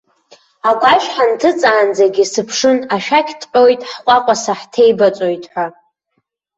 [0.69, 5.65] Агәашә ҳанҭыҵаанӡагьы, сыԥшын ашәақь ҭҟьоит, ҳҟәаҟәаса ҳҭеибаҵоит ҳәа.